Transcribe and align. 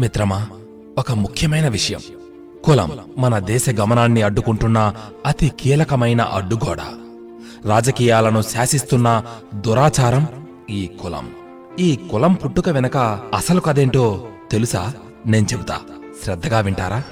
మిత్రమా 0.00 0.46
ఒక 0.98 1.12
ముఖ్యమైన 1.12 1.68
విషయం. 1.68 2.00
కులం 2.64 2.90
మన 3.18 3.38
దేశ 3.38 3.70
గమనాన్ని 3.70 4.22
అడ్డుకుంటున్న 4.22 4.94
అతి 5.26 5.52
కీలకమైన 5.60 6.20
అడ్డుగోడ. 6.20 6.78
రాజకీయాలను 7.64 8.42
శాసిస్తున్న 8.42 9.22
దురాచారం 9.54 10.26
ఈ 10.70 10.90
కులం. 11.02 11.30
ఈ 11.80 11.98
కులం 12.10 12.32
పుట్టుక 12.32 12.68
వెనక 12.68 12.96
అసలు 13.34 13.60
కదేంటో 13.60 14.28
తెలుసా? 14.50 14.92
నేను 15.26 15.46
చెబుతా. 15.52 15.80
శ్రద్ధగా 16.24 16.60
వింటారా? 16.60 17.02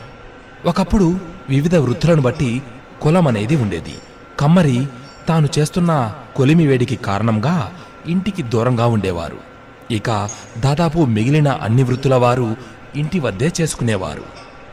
ఒకప్పుడు 0.66 1.19
వివిధ 1.48 1.77
వృత్తులను 1.77 2.23
బట్టి 2.23 2.62
కులం 3.02 3.29
అనేది 3.29 3.57
ఉండేది. 3.57 3.95
కమ్మరి 4.41 4.87
తాను 5.29 5.48
చేస్తున్న 5.59 6.15
కొలిమి 6.37 6.66
వేడికి 6.66 6.97
కారణంగా 6.97 7.73
ఇంటికి 8.07 8.43
దూరంగా 8.43 8.87
ఉండేవారు. 8.87 9.48
ఇక 9.91 10.29
దాదాపు 10.59 10.98
మిగిలిన 10.98 11.48
అన్ని 11.48 11.83
వృత్తుల 11.83 12.15
వారు 12.15 12.77
ఇంటి 12.97 13.20
వద్దే 13.20 13.52
చేసుకునేవారు. 13.60 14.24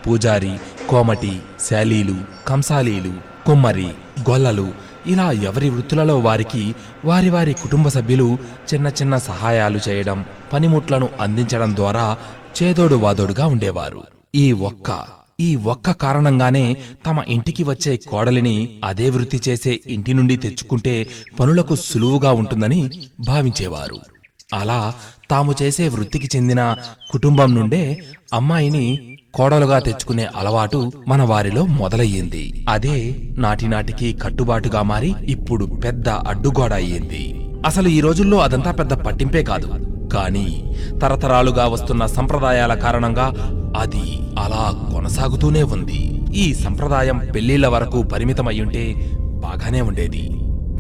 పూజారి 0.08 0.60
కోమటి 0.90 1.40
శాలీలు 1.70 2.16
కంసాలీలు 2.48 3.14
కుమ్మరి 3.46 3.88
గొల్లలు 4.30 4.74
ఇలా 5.08 5.32
ఎవరి 5.32 5.70
వృత్తులలో 5.70 6.20
వారికి 6.20 6.76
వారి 7.06 7.30
వారి 7.30 7.54
కుటుంబ 7.54 7.88
సభ్యులు 7.88 8.38
చిన్న 8.74 8.88
చిన్న 8.88 9.18
సహాయాలు 9.18 9.80
చేయడం 9.90 10.26
పనిముట్లను 10.54 11.10
అందించడం 11.20 11.76
ద్వారా 11.76 12.18
చేదోడు 12.64 12.96
వాదోడుగా 12.96 13.48
ఉండేవారు. 13.48 14.04
ఈ 14.36 14.52
ఒక్క 14.52 15.04
ఈ 15.40 15.56
ఒక్క 15.56 15.92
కారణంగానే 15.92 16.78
తమ 17.06 17.24
ఇంటికి 17.28 17.64
వచ్చే 17.64 17.98
కోడలిని 17.98 18.82
అదే 18.84 19.10
వృత్తి 19.10 19.42
చేసే 19.50 19.80
ఇంటి 19.88 20.14
నుండి 20.14 20.38
తెచ్చుకుంటే 20.38 21.08
పనులకు 21.40 21.76
సులువుగా 21.76 22.32
ఉంటుందని 22.32 23.10
భావించేవారు. 23.20 24.15
అలా 24.54 24.94
తాము 25.32 25.56
చేసే 25.62 25.88
వృత్తికి 25.88 26.38
చెందిన 26.38 26.76
కుటుంబం 27.12 27.56
నుండే 27.56 27.98
అమ్మాయిని 28.34 29.18
కోడలుగా 29.34 29.80
తెచ్చుకునే 29.80 30.28
అలవాటు 30.36 30.92
మన 31.08 31.22
వారిలో 31.22 31.66
మొదలయ్యింది. 31.66 32.66
అదే 32.70 33.16
నాటినాటికి 33.38 34.14
కట్టుబాటుగా 34.14 34.82
మారి 34.82 35.16
ఇప్పుడు 35.24 35.66
పెద్ద 35.66 36.10
అడ్డుగోడ 36.10 36.74
అయ్యింది. 36.74 37.50
అసలు 37.66 37.88
ఈ 37.88 38.00
రోజుల్లో 38.00 38.38
అదంతా 38.38 38.72
పెద్ద 38.72 38.94
పట్టింపే 38.94 39.44
కాదు. 39.44 39.68
కానీ 40.14 40.76
తరతరాలుగా 41.02 41.68
వస్తున్న 41.68 42.06
సంప్రదాయాల 42.06 42.74
కారణంగా 42.74 43.34
అది 43.78 44.20
అలా 44.40 44.92
కొనసాగుతూనే 44.96 45.64
ఉంది. 45.64 46.22
ఈ 46.36 46.54
సంప్రదాయం 46.54 47.18
పెళ్ళిళ్ళ 47.36 47.68
వరకు 47.68 48.04
పరిమితమయ్యుంటే 48.04 49.12
బాగానే 49.18 49.82
ఉండేది. 49.82 50.30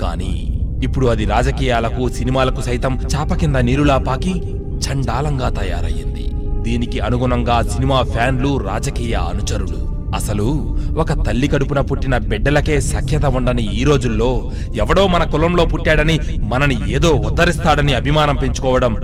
కానీ 0.02 0.54
ఇప్పుడు 0.83 1.05
అది 1.07 1.25
రాజకీయాలకు 1.25 2.09
సినిమాలకు 2.09 2.61
సైతం 2.61 2.99
చాప 3.15 3.33
కింద 3.33 3.55
నీరులా 3.55 3.97
పాకి 3.97 4.41
చండాలంగా 4.75 5.49
తయారయ్యింది. 5.49 6.29
దీనికి 6.61 6.99
అనుగుణంగా 6.99 7.61
సినిమా 7.61 8.01
ఫ్యాన్లు 8.01 8.57
రాజకీయ 8.57 9.13
అనుచరులు. 9.13 9.95
అసలు 10.15 10.77
ఒక 10.97 11.25
తల్లి 11.27 11.47
కడుపున 11.47 11.81
పుట్టిన 11.81 12.17
బిడ్డలకే 12.17 12.81
సఖ్యత 12.81 13.25
ఉండని 13.25 13.63
ఈ 13.63 13.83
రోజుల్లో 13.83 14.51
ఎవడో 14.75 15.07
మన 15.07 15.23
కులంలో 15.23 15.65
పుట్టాడని 15.65 16.19
మనని 16.39 16.91
ఏదో 16.91 17.09
ఉద్ధరిస్తాడని 17.09 17.93
అభిమానం 17.93 18.35
పెంచుకోవడం 18.35 18.95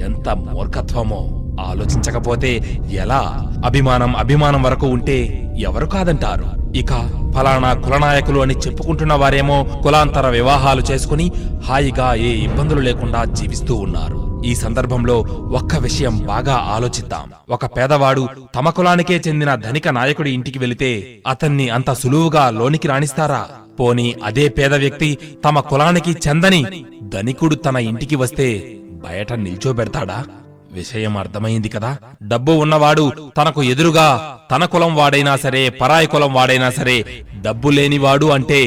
ఎంత 0.00 0.28
మూర్ఖత్వమో. 0.28 1.38
ఆలోచించకపోతే 1.60 2.80
ఎలా? 2.90 3.52
అభిమానం 3.66 4.16
అభిమానం 4.16 4.62
వరకు 4.62 4.86
ఉంటే 4.86 5.50
ఎవరు 5.58 5.86
కాదంటారు? 5.86 6.61
ఇక 6.76 6.88
ఫలానా 7.36 7.74
కులనాయకులు 7.74 8.40
అని 8.40 8.54
చెప్పుకుంటున్న 8.54 9.12
వారేమో 9.12 9.80
కులాంతర 9.82 10.28
వివాహాలు 10.28 10.82
చేసుకుని 10.82 11.32
హాయిగా 11.64 12.14
ఏ 12.14 12.30
ఇబ్బందులు 12.44 12.80
లేకుండా 12.80 13.24
జీవిస్తూ 13.24 13.74
ఉన్నారు. 13.74 14.42
ఈ 14.44 14.54
సందర్భంలో 14.54 15.18
ఒక్క 15.52 15.76
విషయం 15.76 16.18
బాగా 16.18 16.54
ఆలోచిద్దాం. 16.54 17.32
ఒక 17.50 17.66
పేదవాడు 17.66 18.28
తమ 18.54 18.70
కులానికే 18.70 19.22
చెందిన 19.28 19.54
ధనిక 19.54 19.88
నాయకుడి 19.88 20.30
ఇంటికి 20.30 20.58
వెళితే 20.58 21.18
అతన్ని 21.26 21.68
అంత 21.68 21.92
సులువుగా 21.92 22.50
లోనికి 22.50 22.88
రాణిస్తారా? 22.88 23.46
పోని 23.80 24.14
అదే 24.24 24.48
పేద 24.48 24.74
వ్యక్తి 24.74 25.18
తమ 25.44 25.60
కులానికి 25.60 26.16
చెందని 26.28 26.84
ధనికుడు 27.02 27.54
తన 27.54 27.76
ఇంటికి 27.76 28.16
వస్తే 28.16 28.76
బయట 28.92 29.32
నిల్చోబెడతాడా? 29.32 30.24
విషయం 30.72 31.16
అర్థమైంది 31.16 31.68
కదా? 31.68 31.90
డబ్బు 32.22 32.52
ఉన్నవాడు 32.52 33.04
తనకు 33.36 33.62
ఎదురుగా 33.62 34.06
తన 34.50 34.64
కులం 34.64 34.94
వాడైనా 34.94 35.36
సరే 35.36 35.68
పరాయి 35.68 36.06
కులం 36.06 36.34
వాడైనా 36.34 36.70
సరే 36.70 36.96
డబ్బు 37.42 37.70
లేనివాడు 37.70 38.26
అంటే 38.26 38.60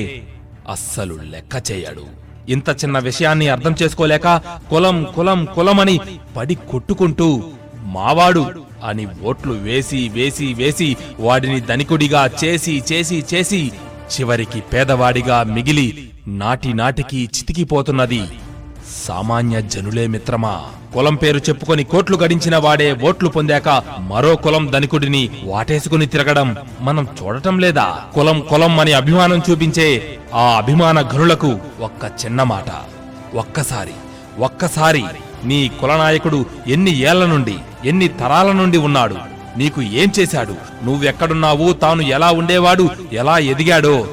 అస్సలు 0.69 1.15
లెక్క 1.23 1.71
చేయడు. 1.71 2.05
ఇంత 2.49 2.69
చిన్న 2.83 2.99
విషయాన్ని 2.99 3.47
అర్థం 3.47 3.75
చేసుకోలేక 3.81 4.27
కులం 4.69 5.05
కులం 5.15 5.45
కులమని 5.55 5.99
పడి 6.35 6.55
కొట్టుకుంటూ 6.55 7.27
మావాడు 7.85 8.45
అని 8.83 9.07
ఓట్లు 9.23 9.53
వేసి 9.53 10.09
వేసి 10.09 10.53
వేసి 10.53 10.89
వాడిని 11.19 11.59
ధనికుడిగా 11.61 12.29
చేసి 12.43 12.83
చేసి 12.91 13.25
చేసి 13.33 13.61
చివరికి 14.15 14.61
పేదవాడిగా 14.73 15.43
మిగిలి 15.43 15.87
నాటి 16.27 16.73
నాటికి 16.73 17.29
చితికిపోతున్నది. 17.35 18.21
సామాన్య 18.85 19.61
జనులే 19.61 20.07
మిత్రమా? 20.07 20.61
కులం 20.93 21.15
పేరు 21.15 21.37
చెప్పుకొని 21.37 21.83
కోట్లు 21.83 22.17
గడించిన 22.17 22.57
వాడే 22.57 22.97
ఓట్లు 23.03 23.29
పొందాక 23.29 23.83
మరో 23.99 24.35
కులం 24.35 24.67
ధనికుడిని 24.67 25.29
వాటేసుకుని 25.43 26.05
తిరగడం 26.05 26.55
మనం 26.81 27.07
చూడటం 27.21 27.59
లేదా? 27.59 28.03
కులం 28.13 28.43
కులం 28.49 28.79
అని 28.79 28.93
అభిమానం 28.93 29.41
చూపించే 29.49 30.19
ఆ 30.33 30.57
అభిమాన 30.57 31.01
గనులకు 31.01 31.59
ఒక్క 31.79 32.11
చిన్న 32.25 32.43
మాట. 32.43 32.69
ఒక్కసారి 33.35 33.93
ఒక్కసారి 34.39 35.03
నీ 35.43 35.71
కులనాయకుడు 35.81 36.45
ఎన్ని 36.67 36.91
ఏళ్ళ 36.91 37.25
నుండి 37.25 37.55
ఎన్ని 37.85 38.07
తరాల 38.07 38.51
నుండి 38.51 38.77
ఉన్నాడు? 38.77 39.15
నీకు 39.57 39.81
ఏం 39.81 40.11
చేశాడు? 40.19 40.55
నువ్వెక్కడున్నావు? 40.83 41.73
తాను 41.73 42.01
ఎలా 42.01 42.31
ఉండేవాడు? 42.31 42.89
ఎలా 43.13 43.37
ఎదిగాడో 43.37 44.07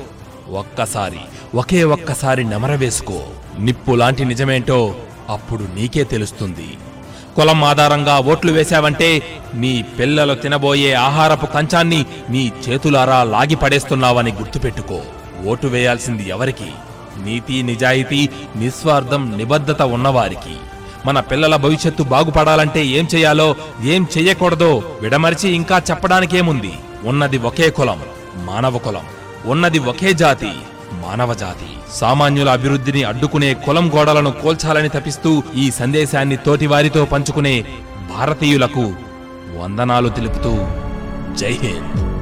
ఒక్కసారి 0.53 1.21
ఒకే 1.55 1.85
ఒక్కసారి 1.85 2.45
నెమరవేసుకో. 2.45 3.21
నిప్పు 3.59 3.93
లాంటి 3.93 4.25
నిజమేంటో 4.25 4.95
అప్పుడు 5.29 5.63
నీకే 5.63 6.05
తెలుస్తుంది. 6.05 6.77
కులం 7.37 7.65
ఆధారంగా 7.65 8.19
ఓట్లు 8.19 8.53
వేశావంటే 8.53 9.23
నీ 9.55 9.85
పిల్లలు 9.99 10.35
తినబోయే 10.35 10.93
ఆహారపు 10.93 11.47
కంచాన్ని 11.47 12.07
నీ 12.31 12.53
చేతులారా 12.69 13.25
లాగి 13.25 13.55
పడేస్తున్నావని 13.55 14.33
గుర్తుపెట్టుకో. 14.33 15.01
ఓటు 15.47 15.67
వేయాల్సింది 15.67 16.29
ఎవరికి? 16.29 16.71
నీతి 17.25 17.63
నిజాయితీ 17.63 18.29
నిస్వార్థం 18.57 19.37
నిబద్ధత 19.37 19.83
ఉన్నవారికి. 19.83 20.57
మన 21.07 21.21
పిల్లల 21.21 21.57
భవిష్యత్తు 21.57 22.03
బాగుపడాలంటే 22.03 22.87
ఏం 22.87 23.09
చేయాలో 23.15 23.57
ఏం 23.83 24.07
చేయకూడదో 24.19 24.83
విడమరిచి 25.01 25.49
ఇంకా 25.51 25.83
చెప్పడానికేముంది? 25.91 26.73
ఉన్నది 27.05 27.39
ఒకే 27.39 27.71
కులం 27.71 28.01
మానవ 28.37 28.79
కులం. 28.79 29.22
ఉన్నది 29.47 29.79
ఒకే 29.79 30.13
జాతి 30.13 30.53
మానవ 30.93 31.35
జాతి. 31.35 31.69
సామాన్యుల 31.93 32.51
అభివృద్ధిని 32.51 33.05
అడ్డుకునే 33.05 33.55
కులం 33.55 33.93
గోడలను 33.95 34.31
కోల్చాలని 34.31 34.89
తపిస్తూ 34.89 35.43
ఈ 35.55 35.71
సందేశాన్ని 35.71 36.37
తోటివారితో 36.37 37.05
పంచుకునే 37.05 37.65
భారతీయులకు 38.19 38.95
వందనాలు 39.59 40.09
తెలుపుతూ 40.09 40.53
జై 41.35 41.53
హింద్. 41.53 42.22